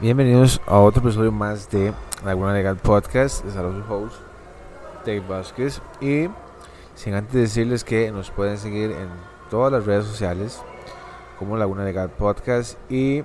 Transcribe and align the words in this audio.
Bienvenidos 0.00 0.60
a 0.66 0.80
otro 0.80 1.00
episodio 1.02 1.30
más 1.30 1.70
de 1.70 1.92
Laguna 2.24 2.52
Legal 2.52 2.76
Podcast. 2.76 3.44
Les 3.44 3.54
su 3.54 3.60
host, 3.88 4.16
Dave 5.06 5.20
Vázquez. 5.20 5.80
Y 6.00 6.26
sin 6.96 7.14
antes 7.14 7.34
decirles 7.34 7.84
que 7.84 8.10
nos 8.10 8.32
pueden 8.32 8.58
seguir 8.58 8.90
en 8.90 9.08
todas 9.50 9.70
las 9.70 9.86
redes 9.86 10.04
sociales 10.04 10.60
como 11.38 11.56
Laguna 11.56 11.84
Legal 11.84 12.10
Podcast. 12.10 12.76
Y 12.90 13.18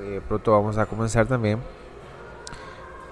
eh, 0.00 0.22
pronto 0.26 0.52
vamos 0.52 0.78
a 0.78 0.86
comenzar 0.86 1.26
también 1.26 1.58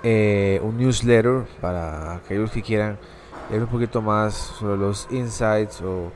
eh, 0.03 0.59
un 0.63 0.79
newsletter 0.79 1.45
para 1.61 2.15
aquellos 2.15 2.51
que 2.53 2.63
quieran 2.63 2.99
leer 3.51 3.65
un 3.65 3.69
poquito 3.69 4.01
más 4.01 4.33
sobre 4.33 4.79
los 4.79 5.09
insights 5.11 5.83
o 5.83 6.11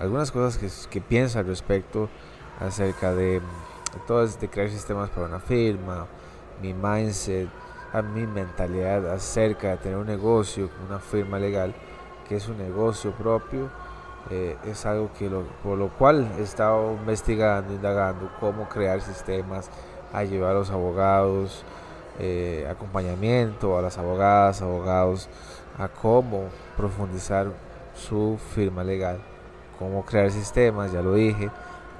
algunas 0.00 0.32
cosas 0.32 0.58
que, 0.58 0.68
que 0.90 1.00
piensa 1.00 1.38
al 1.38 1.46
respecto 1.46 2.08
acerca 2.58 3.14
de, 3.14 3.34
de 3.34 4.00
todo 4.08 4.26
de 4.26 4.48
crear 4.48 4.68
sistemas 4.70 5.08
para 5.08 5.26
una 5.26 5.38
firma 5.38 6.08
mi 6.62 6.72
mindset, 6.72 7.48
a 7.92 8.00
mi 8.00 8.26
mentalidad 8.26 9.12
acerca 9.12 9.70
de 9.70 9.76
tener 9.78 9.98
un 9.98 10.06
negocio, 10.06 10.70
una 10.88 10.98
firma 10.98 11.38
legal, 11.38 11.74
que 12.26 12.36
es 12.36 12.48
un 12.48 12.56
negocio 12.56 13.10
propio, 13.12 13.68
eh, 14.30 14.56
es 14.64 14.86
algo 14.86 15.10
que 15.18 15.28
por 15.62 15.76
lo 15.76 15.88
cual 15.90 16.30
he 16.38 16.42
estado 16.42 16.92
investigando, 16.92 17.74
indagando 17.74 18.30
cómo 18.40 18.68
crear 18.68 19.00
sistemas, 19.00 19.68
a 20.12 20.24
llevar 20.24 20.52
a 20.52 20.54
los 20.54 20.70
abogados, 20.70 21.64
eh, 22.18 22.66
acompañamiento 22.70 23.76
a 23.76 23.82
las 23.82 23.98
abogadas, 23.98 24.62
abogados, 24.62 25.28
a 25.78 25.88
cómo 25.88 26.44
profundizar 26.76 27.48
su 27.94 28.38
firma 28.54 28.84
legal, 28.84 29.18
cómo 29.78 30.04
crear 30.04 30.30
sistemas, 30.30 30.92
ya 30.92 31.02
lo 31.02 31.14
dije, 31.14 31.50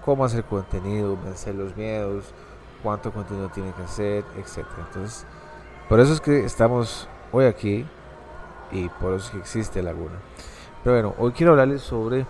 cómo 0.05 0.25
hacer 0.25 0.45
contenido, 0.45 1.19
vencer 1.23 1.55
los 1.55 1.77
miedos, 1.77 2.33
cuánto 2.83 3.13
contenido 3.13 3.49
tiene 3.49 3.73
que 3.73 3.83
hacer, 3.83 4.25
etcétera. 4.37 4.87
Entonces, 4.89 5.27
por 5.89 6.01
eso 6.01 6.13
es 6.13 6.21
que 6.21 6.45
estamos 6.45 7.09
hoy 7.31 7.47
aquí 7.47 7.87
y 8.71 8.89
por 8.89 9.15
eso 9.15 9.27
es 9.27 9.31
que 9.31 9.39
existe 9.39 9.83
Laguna. 9.83 10.17
Pero 10.83 10.97
bueno, 10.97 11.15
hoy 11.19 11.33
quiero 11.33 11.53
hablarles 11.53 11.83
sobre 11.83 12.27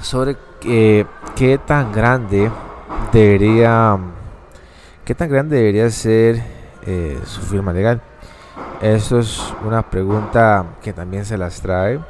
sobre 0.00 0.36
eh, 0.64 1.06
qué 1.36 1.58
tan 1.58 1.92
grande 1.92 2.50
debería 3.12 3.98
qué 5.04 5.14
tan 5.14 5.28
grande 5.28 5.56
debería 5.56 5.88
ser 5.90 6.42
eh, 6.86 7.20
su 7.24 7.40
firma 7.42 7.72
legal. 7.72 8.00
Esto 8.82 9.18
es 9.18 9.54
una 9.64 9.82
pregunta 9.88 10.64
que 10.82 10.92
también 10.92 11.24
se 11.24 11.38
las 11.38 11.60
trae 11.60 12.00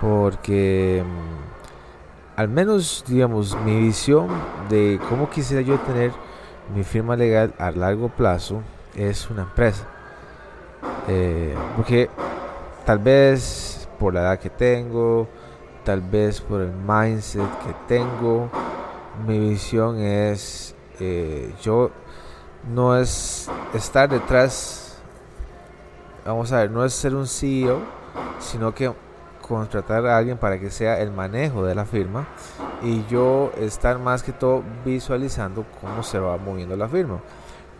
porque 0.00 1.02
al 2.36 2.48
menos, 2.48 3.02
digamos, 3.08 3.56
mi 3.64 3.80
visión 3.80 4.28
de 4.68 5.00
cómo 5.08 5.30
quisiera 5.30 5.62
yo 5.62 5.78
tener 5.80 6.12
mi 6.74 6.84
firma 6.84 7.16
legal 7.16 7.54
a 7.58 7.70
largo 7.70 8.10
plazo 8.10 8.62
es 8.94 9.30
una 9.30 9.42
empresa. 9.42 9.86
Eh, 11.08 11.54
porque 11.76 12.10
tal 12.84 12.98
vez 12.98 13.88
por 13.98 14.12
la 14.12 14.20
edad 14.20 14.38
que 14.38 14.50
tengo, 14.50 15.26
tal 15.82 16.02
vez 16.02 16.42
por 16.42 16.60
el 16.60 16.72
mindset 16.72 17.48
que 17.60 17.74
tengo, 17.88 18.50
mi 19.26 19.38
visión 19.38 19.98
es, 19.98 20.74
eh, 21.00 21.54
yo 21.62 21.90
no 22.68 22.96
es 22.98 23.48
estar 23.72 24.10
detrás, 24.10 24.98
vamos 26.26 26.52
a 26.52 26.58
ver, 26.58 26.70
no 26.70 26.84
es 26.84 26.92
ser 26.92 27.14
un 27.14 27.26
CEO, 27.26 27.78
sino 28.40 28.74
que 28.74 28.92
contratar 29.46 30.06
a 30.06 30.16
alguien 30.16 30.38
para 30.38 30.58
que 30.58 30.70
sea 30.70 31.00
el 31.00 31.10
manejo 31.10 31.64
de 31.64 31.74
la 31.74 31.84
firma 31.84 32.26
y 32.82 33.04
yo 33.06 33.52
estar 33.58 33.98
más 33.98 34.22
que 34.22 34.32
todo 34.32 34.62
visualizando 34.84 35.64
cómo 35.80 36.02
se 36.02 36.18
va 36.18 36.36
moviendo 36.36 36.76
la 36.76 36.88
firma. 36.88 37.20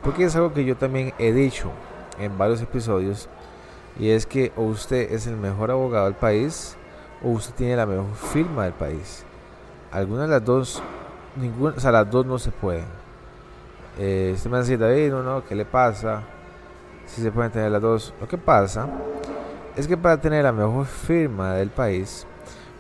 Porque 0.03 0.25
es 0.25 0.37
algo 0.37 0.53
que 0.53 0.65
yo 0.65 0.77
también 0.77 1.13
he 1.19 1.33
dicho 1.33 1.71
en 2.19 2.37
varios 2.39 2.63
episodios 2.63 3.29
y 3.99 4.11
es 4.11 4.27
que 4.27 4.53
o 4.57 4.63
usted 4.63 5.13
es 5.13 5.27
el 5.27 5.37
mejor 5.37 5.71
abogado 5.71 6.05
del 6.07 6.15
país 6.15 6.77
o 7.23 7.31
usted 7.31 7.55
tiene 7.55 7.77
la 7.77 7.87
mejor 7.87 8.15
firma 8.15 8.65
del 8.65 8.75
país. 8.75 9.25
Algunas 9.91 10.29
de 10.29 10.35
las 10.35 10.45
dos, 10.45 10.83
ninguna, 11.37 11.75
o 11.77 11.81
sea, 11.81 11.93
las 11.93 12.11
dos 12.11 12.27
no 12.27 12.39
se 12.39 12.51
pueden. 12.51 12.85
Eh, 13.99 14.33
usted 14.35 14.51
me 14.51 14.59
dice, 14.59 14.77
David, 14.77 15.11
no, 15.11 15.23
no, 15.23 15.45
¿qué 15.45 15.55
le 15.55 15.65
pasa? 15.65 16.23
Si 17.07 17.23
se 17.23 17.33
pueden 17.33 17.51
tener 17.51 17.71
las 17.71 17.81
dos. 17.81 18.13
Lo 18.21 18.29
que 18.29 18.37
pasa 18.37 18.89
es 19.77 19.87
que 19.87 19.97
para 19.97 20.19
tener 20.19 20.43
la 20.43 20.53
mejor 20.53 20.87
firma 20.87 21.55
del 21.55 21.69
país, 21.69 22.27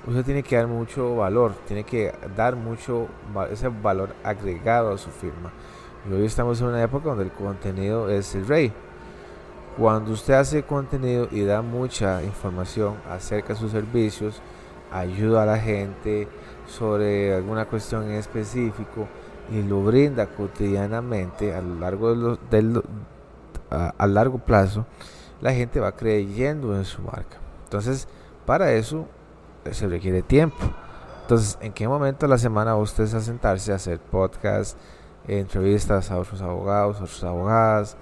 usted 0.07 0.25
tiene 0.25 0.43
que 0.43 0.57
dar 0.57 0.67
mucho 0.67 1.17
valor, 1.17 1.53
tiene 1.67 1.84
que 1.84 2.12
dar 2.34 2.57
mucho 2.57 3.07
ese 3.51 3.69
valor 3.69 4.15
agregado 4.25 4.95
a 4.95 4.99
su 4.99 5.11
firma. 5.11 5.53
Hoy 6.11 6.25
estamos 6.25 6.59
en 6.61 6.69
una 6.69 6.83
época 6.83 7.11
donde 7.11 7.25
el 7.25 7.33
contenido 7.33 8.09
es 8.09 8.34
el 8.34 8.47
rey. 8.47 8.73
Cuando 9.77 10.12
usted 10.12 10.34
hace 10.34 10.62
contenido 10.62 11.29
y 11.31 11.45
da 11.45 11.61
mucha 11.61 12.23
información 12.23 12.95
acerca 13.11 13.53
de 13.53 13.61
sus 13.61 13.73
servicios, 13.73 14.41
ayuda 14.91 15.43
a 15.43 15.47
la 15.47 15.59
gente 15.59 16.27
sobre 16.67 17.34
alguna 17.34 17.67
cuestión 17.67 18.05
en 18.05 18.13
específico 18.13 19.07
y 19.53 19.63
lo 19.63 19.83
brinda 19.83 20.28
cotidianamente 20.28 21.55
a 21.55 21.61
largo 21.61 22.37
del, 22.51 22.83
a 23.69 24.07
largo 24.07 24.39
plazo, 24.39 24.87
la 25.41 25.52
gente 25.52 25.80
va 25.80 25.92
creyendo 25.92 26.76
en 26.76 26.84
su 26.84 27.02
marca. 27.02 27.38
Entonces, 27.64 28.08
para 28.44 28.72
eso 28.72 29.06
eh, 29.64 29.74
se 29.74 29.86
requiere 29.86 30.22
tiempo. 30.22 30.58
Entonces, 31.22 31.58
¿en 31.60 31.72
qué 31.72 31.88
momento 31.88 32.26
de 32.26 32.30
la 32.30 32.38
semana 32.38 32.74
va 32.74 32.80
usted 32.80 33.12
a 33.12 33.20
sentarse 33.20 33.72
a 33.72 33.76
hacer 33.76 33.98
podcast, 33.98 34.78
entrevistas 35.26 36.10
a 36.10 36.19
otros 36.19 36.41
abogados, 36.41 36.97
otras 36.97 37.24
abogadas, 37.24 37.97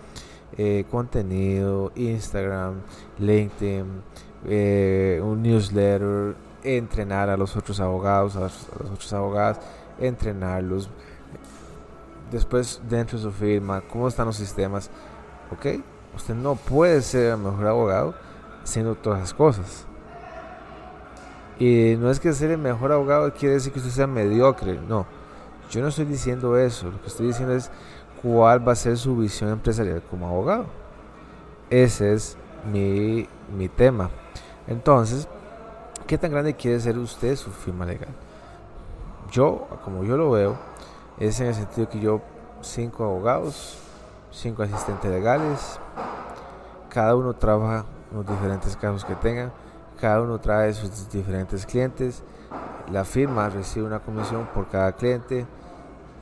eh, 0.58 0.84
contenido, 0.90 1.90
Instagram, 1.94 2.82
LinkedIn, 3.18 4.02
eh, 4.46 5.20
un 5.24 5.42
newsletter, 5.42 6.36
entrenar 6.62 7.30
a 7.30 7.36
los 7.36 7.56
otros 7.56 7.80
abogados, 7.80 8.36
a 8.36 8.40
las 8.40 8.68
otras 8.92 9.12
abogadas, 9.14 9.60
entrenarlos. 9.98 10.90
Después, 12.30 12.82
dentro 12.88 13.16
de 13.16 13.24
su 13.24 13.32
firma, 13.32 13.80
cómo 13.80 14.08
están 14.08 14.26
los 14.26 14.36
sistemas, 14.36 14.90
¿ok? 15.50 15.82
Usted 16.16 16.34
no 16.34 16.54
puede 16.54 17.02
ser 17.02 17.32
el 17.32 17.38
mejor 17.38 17.66
abogado 17.66 18.14
haciendo 18.62 18.94
todas 18.94 19.20
esas 19.20 19.34
cosas. 19.34 19.86
Y 21.58 21.96
no 21.98 22.10
es 22.10 22.18
que 22.18 22.32
ser 22.32 22.50
el 22.50 22.58
mejor 22.58 22.92
abogado 22.92 23.32
quiere 23.32 23.54
decir 23.54 23.72
que 23.72 23.78
usted 23.78 23.92
sea 23.92 24.06
mediocre, 24.06 24.80
no. 24.88 25.06
Yo 25.70 25.80
no 25.80 25.88
estoy 25.88 26.04
diciendo 26.04 26.56
eso, 26.56 26.90
lo 26.90 27.00
que 27.00 27.08
estoy 27.08 27.28
diciendo 27.28 27.54
es 27.54 27.70
cuál 28.22 28.66
va 28.66 28.72
a 28.72 28.76
ser 28.76 28.96
su 28.96 29.16
visión 29.16 29.50
empresarial 29.50 30.02
como 30.10 30.26
abogado. 30.28 30.66
Ese 31.70 32.12
es 32.12 32.36
mi, 32.72 33.28
mi 33.56 33.68
tema. 33.68 34.10
Entonces, 34.66 35.28
¿qué 36.06 36.18
tan 36.18 36.30
grande 36.30 36.54
quiere 36.54 36.80
ser 36.80 36.98
usted 36.98 37.36
su 37.36 37.50
firma 37.50 37.86
legal? 37.86 38.08
Yo, 39.30 39.66
como 39.84 40.04
yo 40.04 40.16
lo 40.16 40.30
veo, 40.30 40.56
es 41.18 41.40
en 41.40 41.48
el 41.48 41.54
sentido 41.54 41.88
que 41.88 42.00
yo, 42.00 42.20
cinco 42.60 43.04
abogados, 43.04 43.78
cinco 44.30 44.62
asistentes 44.62 45.10
legales, 45.10 45.78
cada 46.94 47.16
uno 47.16 47.34
trabaja 47.34 47.84
los 48.14 48.24
diferentes 48.24 48.76
casos 48.76 49.04
que 49.04 49.16
tengan, 49.16 49.50
cada 50.00 50.22
uno 50.22 50.38
trae 50.38 50.72
sus 50.72 51.10
diferentes 51.10 51.66
clientes, 51.66 52.22
la 52.92 53.04
firma 53.04 53.48
recibe 53.48 53.84
una 53.84 53.98
comisión 53.98 54.46
por 54.54 54.68
cada 54.68 54.92
cliente, 54.92 55.44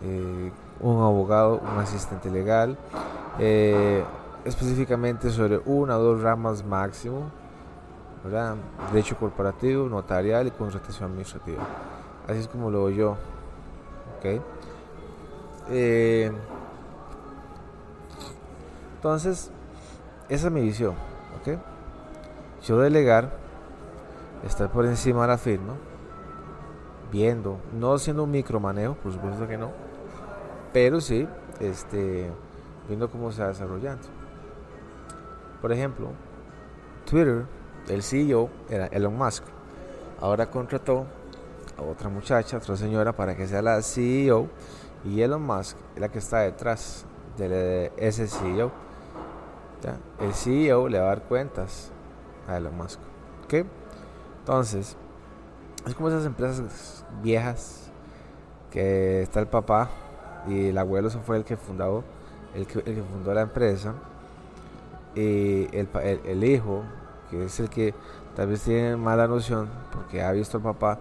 eh, 0.02 0.52
un 0.80 1.02
abogado, 1.02 1.60
un 1.60 1.78
asistente 1.78 2.30
legal, 2.30 2.78
eh, 3.38 4.02
específicamente 4.46 5.30
sobre 5.30 5.60
una 5.66 5.98
o 5.98 6.02
dos 6.02 6.22
ramas 6.22 6.64
máximo, 6.64 7.30
¿verdad? 8.24 8.56
derecho 8.90 9.16
corporativo, 9.18 9.88
notarial 9.90 10.46
y 10.46 10.52
contratación 10.52 11.10
administrativa. 11.10 11.62
Así 12.26 12.38
es 12.38 12.48
como 12.48 12.70
lo 12.70 12.84
veo 12.84 12.96
yo. 12.96 13.16
¿okay? 14.18 14.40
Eh, 15.68 16.32
entonces, 18.96 19.50
esa 20.34 20.46
es 20.46 20.52
mi 20.52 20.62
visión. 20.62 20.94
¿ok? 21.40 21.58
Yo 22.64 22.78
delegar, 22.78 23.30
estar 24.46 24.70
por 24.70 24.86
encima 24.86 25.22
de 25.22 25.28
la 25.28 25.38
firma, 25.38 25.74
viendo, 27.10 27.58
no 27.78 27.92
haciendo 27.92 28.24
un 28.24 28.30
micromanejo, 28.30 28.94
por 28.94 29.12
supuesto 29.12 29.46
que 29.46 29.58
no, 29.58 29.70
pero 30.72 31.00
sí 31.00 31.28
este, 31.60 32.30
viendo 32.88 33.10
cómo 33.10 33.30
se 33.30 33.42
va 33.42 33.48
desarrollando. 33.48 34.08
Por 35.60 35.72
ejemplo, 35.72 36.08
Twitter, 37.08 37.44
el 37.88 38.02
CEO 38.02 38.48
era 38.70 38.86
Elon 38.86 39.16
Musk. 39.16 39.44
Ahora 40.20 40.50
contrató 40.50 41.04
a 41.76 41.82
otra 41.82 42.08
muchacha, 42.08 42.56
otra 42.56 42.76
señora, 42.76 43.12
para 43.12 43.36
que 43.36 43.46
sea 43.46 43.60
la 43.60 43.82
CEO. 43.82 44.48
Y 45.04 45.20
Elon 45.20 45.42
Musk 45.42 45.76
es 45.94 46.00
la 46.00 46.08
que 46.08 46.18
está 46.18 46.40
detrás 46.40 47.04
de 47.36 47.92
ese 47.96 48.26
CEO. 48.26 48.72
El 50.20 50.32
CEO 50.32 50.88
le 50.88 50.98
va 50.98 51.06
a 51.06 51.08
dar 51.08 51.22
cuentas 51.22 51.90
a 52.48 52.56
Elon 52.56 52.76
Musk. 52.76 53.00
¿Ok? 53.44 53.66
Entonces, 54.40 54.96
es 55.86 55.94
como 55.94 56.08
esas 56.08 56.24
empresas 56.24 57.04
viejas 57.22 57.90
que 58.70 59.22
está 59.22 59.40
el 59.40 59.46
papá 59.46 59.90
y 60.48 60.68
el 60.68 60.78
abuelo 60.78 61.10
se 61.10 61.18
fue 61.18 61.36
el 61.36 61.44
que 61.44 61.56
fundó 61.56 62.04
el 62.54 62.66
que, 62.66 62.82
fundó 63.02 63.32
la 63.32 63.42
empresa, 63.42 63.94
y 65.14 65.64
el, 65.76 65.88
el, 66.02 66.20
el, 66.24 66.44
hijo, 66.44 66.82
que 67.30 67.44
es 67.44 67.60
el 67.60 67.68
que 67.68 67.94
tal 68.36 68.48
vez 68.48 68.62
tiene 68.62 68.96
mala 68.96 69.26
noción, 69.26 69.68
porque 69.92 70.22
ha 70.22 70.32
visto 70.32 70.58
al 70.58 70.62
papá 70.62 70.98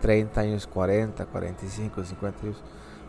30 0.00 0.40
años, 0.40 0.66
40, 0.66 1.26
45, 1.26 2.04
50 2.04 2.40
años 2.42 2.62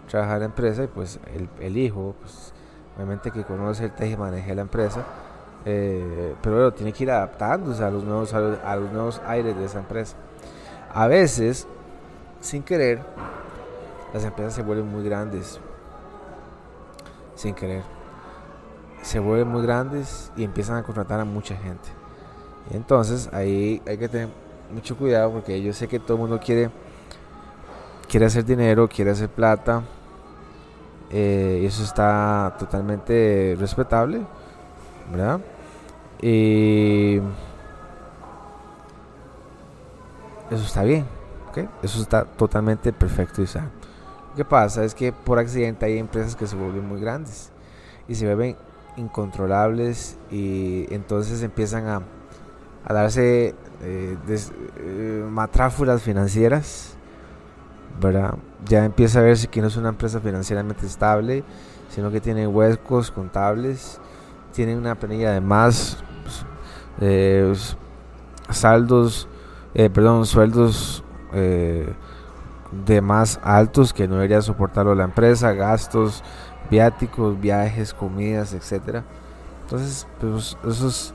trabajar 0.09 0.35
en 0.35 0.39
la 0.41 0.45
empresa, 0.45 0.83
y 0.83 0.87
pues 0.87 1.19
el, 1.33 1.49
el 1.59 1.77
hijo, 1.77 2.15
pues 2.19 2.53
obviamente 2.95 3.31
que 3.31 3.43
conoce 3.43 3.85
el 3.85 3.91
teje 3.91 4.13
y 4.13 4.17
maneja 4.17 4.53
la 4.53 4.61
empresa, 4.61 5.03
eh, 5.65 6.35
pero 6.41 6.55
bueno, 6.55 6.73
tiene 6.73 6.93
que 6.93 7.03
ir 7.03 7.11
adaptándose 7.11 7.83
a 7.83 7.89
los, 7.89 8.03
nuevos, 8.03 8.33
a 8.33 8.39
los, 8.39 8.59
a 8.63 8.75
los 8.75 8.91
nuevos 8.91 9.21
aires 9.25 9.57
de 9.57 9.65
esa 9.65 9.79
empresa. 9.79 10.15
A 10.93 11.07
veces, 11.07 11.67
sin 12.39 12.63
querer, 12.63 13.01
las 14.13 14.23
empresas 14.23 14.53
se 14.53 14.61
vuelven 14.61 14.87
muy 14.87 15.03
grandes, 15.03 15.59
sin 17.35 17.53
querer. 17.53 17.83
Se 19.01 19.19
vuelven 19.19 19.47
muy 19.47 19.61
grandes 19.61 20.31
y 20.37 20.43
empiezan 20.43 20.77
a 20.77 20.83
contratar 20.83 21.19
a 21.19 21.25
mucha 21.25 21.55
gente. 21.55 21.89
Entonces 22.71 23.29
ahí 23.33 23.81
hay 23.85 23.97
que 23.97 24.09
tener 24.09 24.29
mucho 24.71 24.97
cuidado 24.97 25.31
porque 25.31 25.61
yo 25.61 25.73
sé 25.73 25.87
que 25.87 25.99
todo 25.99 26.13
el 26.13 26.19
mundo 26.21 26.39
quiere, 26.39 26.69
quiere 28.07 28.25
hacer 28.25 28.45
dinero, 28.45 28.87
quiere 28.87 29.11
hacer 29.11 29.29
plata. 29.29 29.83
Eh, 31.11 31.59
y 31.63 31.65
eso 31.65 31.83
está 31.83 32.55
totalmente 32.57 33.55
respetable, 33.59 34.21
¿verdad? 35.11 35.39
Y 36.21 37.17
eso 40.49 40.63
está 40.63 40.83
bien, 40.83 41.05
¿ok? 41.49 41.69
Eso 41.83 42.01
está 42.01 42.25
totalmente 42.25 42.91
perfecto 42.93 43.41
y. 43.41 43.69
Lo 44.29 44.35
que 44.35 44.45
pasa 44.45 44.83
es 44.83 44.93
que 44.93 45.13
por 45.13 45.39
accidente 45.39 45.85
hay 45.85 45.97
empresas 45.97 46.35
que 46.35 46.47
se 46.47 46.55
vuelven 46.55 46.87
muy 46.87 46.99
grandes 46.99 47.51
y 48.07 48.15
se 48.15 48.25
vuelven 48.25 48.57
incontrolables 48.97 50.17
y 50.31 50.93
entonces 50.93 51.41
empiezan 51.41 51.87
a, 51.87 52.01
a 52.85 52.93
darse 52.93 53.55
eh, 53.81 54.17
eh, 54.77 55.25
matráfulas 55.29 56.01
financieras, 56.01 56.94
¿verdad? 57.99 58.35
Ya 58.65 58.85
empieza 58.85 59.19
a 59.19 59.23
verse 59.23 59.47
que 59.47 59.61
no 59.61 59.67
es 59.67 59.77
una 59.77 59.89
empresa 59.89 60.19
financieramente 60.19 60.85
estable, 60.85 61.43
sino 61.89 62.11
que 62.11 62.19
tiene 62.19 62.47
huecos 62.47 63.11
contables, 63.11 63.99
tiene 64.53 64.75
una 64.75 64.95
planilla 64.95 65.31
de 65.31 65.41
más 65.41 65.97
eh, 67.01 67.53
saldos, 68.49 69.27
eh, 69.73 69.89
perdón, 69.89 70.25
sueldos 70.25 71.03
eh, 71.33 71.93
de 72.85 73.01
más 73.01 73.39
altos 73.43 73.93
que 73.93 74.07
no 74.07 74.15
debería 74.15 74.41
soportarlo 74.41 74.95
la 74.95 75.03
empresa, 75.03 75.53
gastos, 75.53 76.23
viáticos, 76.69 77.39
viajes, 77.39 77.93
comidas, 77.93 78.53
etcétera. 78.53 79.03
Entonces, 79.63 80.07
pues 80.19 80.57
eso 80.67 80.87
es 80.87 81.13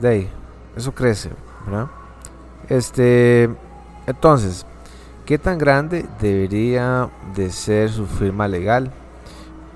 de 0.00 0.08
ahí, 0.08 0.30
eso 0.76 0.92
crece. 0.92 1.30
Este, 2.68 3.48
entonces, 4.06 4.66
¿qué 5.26 5.38
tan 5.38 5.58
grande 5.58 6.06
debería 6.20 7.10
de 7.34 7.50
ser 7.50 7.90
su 7.90 8.06
firma 8.06 8.46
legal? 8.46 8.92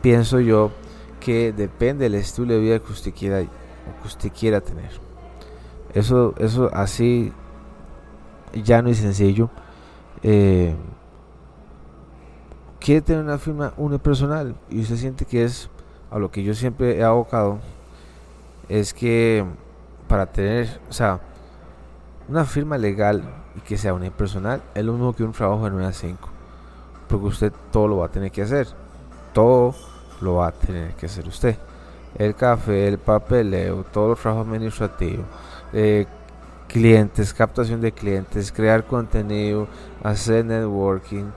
Pienso 0.00 0.40
yo 0.40 0.70
que 1.18 1.52
depende 1.52 2.04
del 2.04 2.14
estilo 2.14 2.54
de 2.54 2.60
vida 2.60 2.78
que 2.78 2.92
usted 2.92 3.12
quiera 3.12 3.42
que 3.42 4.06
usted 4.06 4.30
quiera 4.32 4.60
tener. 4.60 4.90
Eso, 5.92 6.34
eso 6.38 6.70
así 6.72 7.32
llano 8.54 8.88
y 8.88 8.94
sencillo. 8.94 9.50
Eh, 10.22 10.74
quiere 12.78 13.00
tener 13.00 13.22
una 13.22 13.38
firma 13.38 13.74
unipersonal 13.76 14.54
y 14.70 14.80
usted 14.80 14.96
siente 14.96 15.24
que 15.24 15.44
es 15.44 15.68
a 16.10 16.18
lo 16.18 16.30
que 16.30 16.42
yo 16.42 16.54
siempre 16.54 16.98
he 16.98 17.04
abocado 17.04 17.58
es 18.68 18.94
que 18.94 19.44
para 20.06 20.26
tener, 20.26 20.80
o 20.88 20.92
sea, 20.92 21.20
una 22.28 22.44
firma 22.44 22.78
legal 22.78 23.22
y 23.56 23.60
que 23.60 23.76
sea 23.76 23.94
unipersonal 23.94 24.62
es 24.74 24.84
lo 24.84 24.92
mismo 24.92 25.14
que 25.14 25.24
un 25.24 25.32
trabajo 25.32 25.66
en 25.66 25.74
una 25.74 25.92
5. 25.92 26.28
Porque 27.08 27.26
usted 27.26 27.52
todo 27.72 27.88
lo 27.88 27.96
va 27.98 28.06
a 28.06 28.10
tener 28.10 28.30
que 28.30 28.42
hacer. 28.42 28.68
Todo 29.32 29.74
lo 30.20 30.36
va 30.36 30.48
a 30.48 30.52
tener 30.52 30.94
que 30.94 31.06
hacer 31.06 31.26
usted 31.26 31.56
el 32.18 32.34
café, 32.34 32.88
el 32.88 32.98
papeleo, 32.98 33.84
todo 33.92 34.12
el 34.12 34.18
trabajo 34.18 34.42
administrativo, 34.42 35.24
eh, 35.72 36.06
clientes, 36.68 37.32
captación 37.32 37.80
de 37.80 37.92
clientes, 37.92 38.52
crear 38.52 38.84
contenido, 38.84 39.66
hacer 40.02 40.44
networking, 40.44 41.30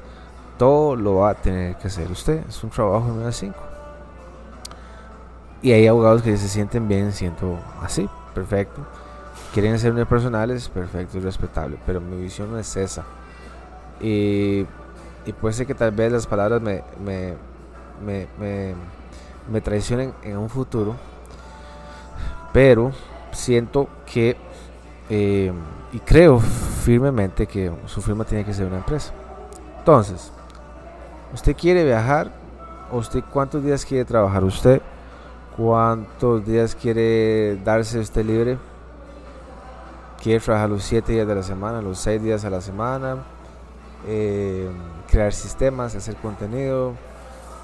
todo 0.57 0.95
lo 0.95 1.15
va 1.15 1.31
a 1.31 1.33
tener 1.35 1.75
que 1.77 1.87
hacer 1.87 2.11
usted. 2.11 2.43
Es 2.47 2.63
un 2.63 2.69
trabajo 2.69 3.07
de 3.07 3.13
9 3.13 3.29
a 3.29 3.31
5. 3.31 3.55
Y 5.61 5.71
hay 5.71 5.87
abogados 5.87 6.21
que 6.21 6.35
se 6.37 6.47
sienten 6.47 6.87
bien 6.87 7.11
siendo 7.13 7.57
así, 7.81 8.09
perfecto. 8.33 8.81
Quieren 9.53 9.77
ser 9.79 9.91
unipersonales, 9.93 10.67
perfecto 10.67 11.17
y 11.17 11.21
respetable. 11.21 11.77
Pero 11.85 12.01
mi 12.01 12.21
visión 12.21 12.51
no 12.51 12.57
es 12.57 12.75
esa. 12.75 13.03
Y, 14.01 14.65
puede 15.39 15.53
ser 15.53 15.67
que 15.67 15.75
tal 15.75 15.91
vez 15.91 16.11
las 16.11 16.27
palabras 16.27 16.61
me 16.61 16.81
traicionen 19.61 20.13
en 20.23 20.37
un 20.37 20.49
futuro. 20.49 20.95
Pero 22.51 22.91
siento 23.31 23.87
que 24.05 24.35
eh, 25.09 25.51
y 25.91 25.99
creo 25.99 26.39
firmemente 26.39 27.45
que 27.45 27.71
su 27.85 28.01
firma 28.01 28.23
tiene 28.23 28.45
que 28.45 28.53
ser 28.53 28.65
una 28.65 28.77
empresa. 28.77 29.13
Entonces, 29.79 30.31
¿usted 31.33 31.55
quiere 31.55 31.83
viajar? 31.83 32.31
¿Usted 32.91 33.23
cuántos 33.31 33.63
días 33.63 33.85
quiere 33.85 34.05
trabajar 34.05 34.43
usted? 34.43 34.81
¿Cuántos 35.57 36.45
días 36.45 36.75
quiere 36.75 37.57
darse 37.63 37.99
usted 37.99 38.25
libre? 38.25 38.57
¿Quiere 40.23 40.39
trabajar 40.39 40.69
los 40.69 40.85
7 40.85 41.11
días 41.11 41.27
de 41.27 41.35
la 41.35 41.43
semana, 41.43 41.81
los 41.81 41.99
6 41.99 42.23
días 42.23 42.45
a 42.45 42.49
la 42.49 42.61
semana? 42.61 43.17
Eh, 44.07 44.69
crear 45.11 45.33
sistemas, 45.33 45.95
hacer 45.95 46.15
contenido, 46.15 46.93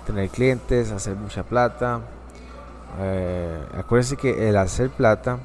tener 0.06 0.28
clientes, 0.28 0.92
hacer 0.92 1.16
mucha 1.16 1.44
plata. 1.44 2.02
Eh, 3.00 3.66
acuérdense 3.78 4.18
que 4.18 4.50
el 4.50 4.58
hacer 4.58 4.90
plata, 4.90 5.40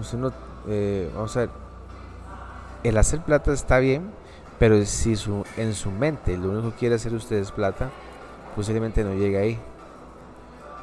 usted 0.00 0.16
no, 0.16 0.32
eh, 0.68 1.10
vamos 1.14 1.36
a 1.36 1.40
ver, 1.40 1.50
el 2.82 2.96
hacer 2.96 3.20
plata 3.20 3.52
está 3.52 3.78
bien, 3.78 4.10
pero 4.58 4.82
si 4.86 5.16
su, 5.16 5.44
en 5.58 5.74
su 5.74 5.90
mente 5.90 6.38
lo 6.38 6.48
único 6.48 6.70
que 6.70 6.76
quiere 6.76 6.94
hacer 6.94 7.12
usted 7.12 7.36
es 7.36 7.52
plata, 7.52 7.90
posiblemente 8.56 9.04
no 9.04 9.12
llegue 9.12 9.36
ahí. 9.36 9.58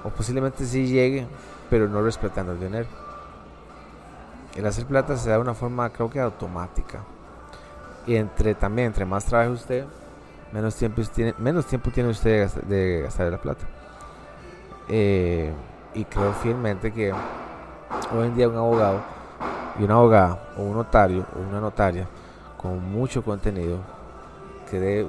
O 0.04 0.10
posiblemente 0.10 0.64
sí 0.64 0.86
llegue, 0.86 1.26
pero 1.72 1.90
no 1.90 2.04
respetando 2.04 2.52
el 2.52 2.60
dinero. 2.60 3.05
El 4.56 4.66
hacer 4.66 4.86
plata 4.86 5.18
se 5.18 5.30
da 5.30 5.36
de 5.36 5.42
una 5.42 5.54
forma, 5.54 5.90
creo 5.90 6.10
que 6.10 6.20
automática. 6.20 7.00
Y 8.08 8.16
entre 8.16 8.56
también, 8.56 8.88
entre 8.88 9.06
más 9.06 9.26
trabaje 9.26 9.50
usted, 9.50 9.86
menos 10.52 10.76
tiempo 10.76 11.02
tiene, 11.14 11.34
menos 11.38 11.66
tiempo 11.66 11.92
tiene 11.92 12.10
usted 12.10 12.50
de 12.68 13.02
gastar, 13.02 13.30
la 13.32 13.42
plata. 13.42 13.66
Eh, 14.88 15.52
y 15.94 16.06
creo 16.06 16.32
fielmente 16.34 16.94
que 16.94 17.12
hoy 18.14 18.28
en 18.28 18.36
día 18.36 18.48
un 18.48 18.56
abogado 18.56 19.02
y 19.80 19.84
una 19.84 19.96
abogada 19.96 20.54
o 20.58 20.62
un 20.62 20.76
notario 20.76 21.26
o 21.36 21.50
una 21.50 21.60
notaria 21.60 22.08
con 22.58 22.92
mucho 22.92 23.24
contenido 23.24 23.80
que 24.70 24.80
dé 24.80 25.08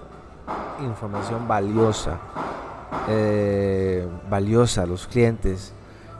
información 0.81 1.47
valiosa, 1.47 2.19
eh, 3.09 4.07
valiosa 4.29 4.83
a 4.83 4.87
los 4.87 5.07
clientes, 5.07 5.73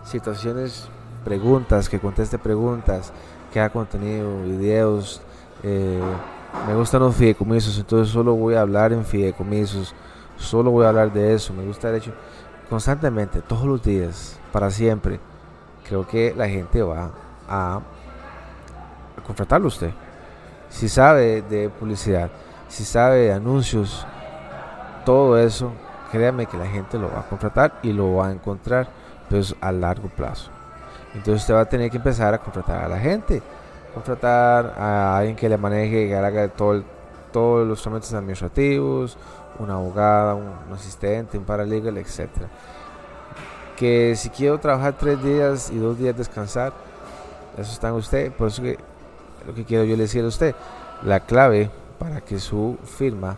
situaciones, 0.05 0.89
preguntas, 1.27 1.89
que 1.89 1.99
conteste 1.99 2.39
preguntas, 2.39 3.13
que 3.53 3.59
haga 3.59 3.71
contenido, 3.71 4.43
videos, 4.43 5.21
eh, 5.65 6.01
me 6.69 6.75
gustan 6.77 7.01
los 7.01 7.17
fideicomisos, 7.17 7.77
entonces 7.79 8.13
solo 8.13 8.37
voy 8.37 8.55
a 8.55 8.61
hablar 8.61 8.93
en 8.93 9.05
fideicomisos, 9.05 9.93
solo 10.37 10.71
voy 10.71 10.87
a 10.87 10.91
hablar 10.91 11.13
de 11.13 11.35
eso, 11.35 11.53
me 11.53 11.65
gusta 11.65 11.91
el 11.91 11.97
hecho 11.97 12.13
constantemente, 12.71 13.41
todos 13.43 13.65
los 13.65 13.83
días, 13.83 14.39
para 14.53 14.71
siempre. 14.71 15.19
Creo 15.89 16.07
que 16.07 16.33
la 16.37 16.49
gente 16.49 16.81
va 16.83 17.11
a, 17.49 17.81
contratarlo 19.27 19.67
usted. 19.67 19.91
Si 20.69 20.89
sabe 20.89 21.43
de 21.43 21.69
publicidad, 21.69 22.31
si 22.69 22.85
sabe 22.85 23.17
de 23.17 23.33
anuncios, 23.33 24.07
todo 25.05 25.37
eso, 25.39 25.73
créame 26.13 26.47
que 26.47 26.57
la 26.57 26.67
gente 26.67 26.99
lo 26.99 27.11
va 27.11 27.21
a 27.21 27.29
contratar 27.29 27.81
y 27.83 27.93
lo 27.93 28.15
va 28.15 28.29
a 28.29 28.33
encontrar, 28.33 28.89
pues 29.29 29.57
a 29.61 29.73
largo 29.73 30.09
plazo. 30.09 30.56
Entonces 31.17 31.43
usted 31.43 31.55
va 31.55 31.63
a 31.63 31.69
tener 31.69 31.91
que 31.91 31.97
empezar 31.97 32.33
a 32.33 32.39
contratar 32.39 32.85
a 32.85 32.89
la 32.89 32.99
gente 32.99 33.43
contratar 33.97 34.75
a 34.77 35.17
alguien 35.17 35.35
que 35.35 35.49
le 35.49 35.57
maneje, 35.57 36.07
que 36.07 36.15
haga 36.15 36.49
todo 36.49 36.83
todos 37.33 37.67
los 37.67 37.81
trámites 37.83 38.13
administrativos, 38.13 39.17
una 39.59 39.75
abogada, 39.75 40.35
un, 40.35 40.53
asistente, 40.73 41.39
un 41.39 41.45
paralegal, 41.45 41.97
etc. 41.97 42.29
Que 43.75 44.15
si 44.17 44.29
quiero 44.29 44.59
trabajar 44.59 44.99
tres 44.99 45.23
días 45.23 45.71
y 45.71 45.79
dos 45.79 45.99
días 45.99 46.15
descansar, 46.15 46.75
eso 47.57 47.73
está 47.73 47.89
en 47.89 47.95
usted. 47.95 48.33
Por 48.33 48.49
eso 48.49 48.63
que 48.63 48.79
lo 49.47 49.55
que 49.55 49.65
quiero 49.65 49.85
yo 49.85 49.97
decir 49.97 50.25
a 50.25 50.29
usted, 50.29 50.55
la 51.03 51.21
clave 51.21 51.71
para 51.99 52.21
que 52.21 52.39
su 52.39 52.77
firma 52.85 53.37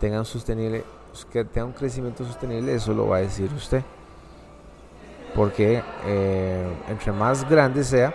tenga 0.00 0.18
un 0.18 0.24
sostenible, 0.24 0.82
que 1.30 1.44
tenga 1.44 1.66
un 1.66 1.72
crecimiento 1.72 2.24
sostenible, 2.24 2.74
eso 2.74 2.94
lo 2.94 3.06
va 3.06 3.18
a 3.18 3.20
decir 3.20 3.50
usted. 3.54 3.82
Porque 5.34 5.82
eh, 6.06 6.66
entre 6.88 7.12
más 7.12 7.48
grande 7.48 7.84
sea, 7.84 8.12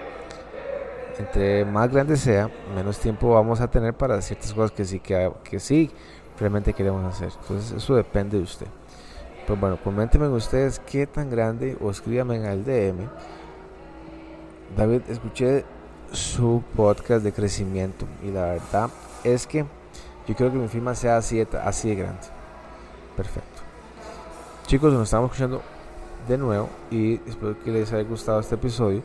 entre 1.18 1.64
más 1.66 1.90
grande 1.92 2.18
sea, 2.18 2.50
menos 2.76 3.00
tiempo 3.00 3.34
vamos 3.34 3.62
a 3.62 3.68
tener 3.70 3.94
para 3.94 4.22
ciertas 4.22 4.54
cosas 4.54 4.72
que 4.72 4.86
sí, 4.86 5.00
que, 5.00 5.32
que 5.44 5.60
sí 5.60 5.92
realmente 6.40 6.74
queremos 6.74 7.04
hacer. 7.06 7.32
Entonces 7.42 7.72
eso 7.72 7.96
depende 7.96 8.38
de 8.38 8.44
usted. 8.44 8.68
Pues 9.48 9.60
bueno, 9.60 9.78
coméntenme 9.84 10.28
ustedes 10.30 10.80
qué 10.80 11.06
tan 11.08 11.30
grande 11.30 11.78
o 11.80 11.92
escríbanme 11.92 12.38
el 12.52 12.66
DM. 12.66 13.08
David, 14.76 15.02
escuché 15.08 15.64
su 16.12 16.64
podcast 16.76 17.24
de 17.24 17.32
crecimiento 17.32 18.06
y 18.24 18.32
la 18.32 18.46
verdad 18.46 18.90
es 19.24 19.46
que 19.46 19.66
yo 20.28 20.36
quiero 20.36 20.52
que 20.52 20.58
mi 20.58 20.68
firma 20.68 20.96
sea 20.96 21.18
así, 21.18 21.46
así 21.64 21.90
de 21.90 21.96
grande. 21.96 22.28
Perfecto. 23.16 23.62
Chicos, 24.66 24.92
nos 24.94 25.04
estamos 25.04 25.30
escuchando 25.30 25.62
de 26.28 26.38
nuevo 26.38 26.70
y 26.92 27.16
espero 27.28 27.56
que 27.64 27.72
les 27.72 27.92
haya 27.94 28.08
gustado 28.08 28.40
este 28.40 28.56
episodio. 28.56 29.02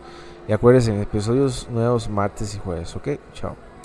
Y 0.49 0.53
acuérdense, 0.53 1.01
episodios 1.01 1.69
nuevos 1.71 2.09
martes 2.09 2.55
y 2.55 2.59
jueves, 2.59 2.95
¿ok? 2.97 3.09
Chao. 3.33 3.70